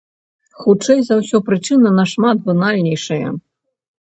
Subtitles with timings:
[0.61, 3.23] Хутчэй за ўсё, прычына нашмат банальнейшая.